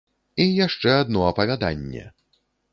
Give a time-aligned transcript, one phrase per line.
[0.45, 2.05] І яшчэ адно апавяданне!